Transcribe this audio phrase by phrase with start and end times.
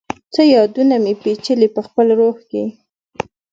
[0.33, 2.63] څه یادونه مي، پیچلي پخپل روح کي